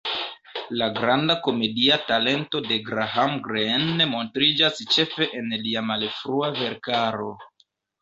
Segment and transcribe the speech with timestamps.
[0.81, 7.35] La granda komedia talento de Graham Greene montriĝas ĉefe en lia malfrua verkaro.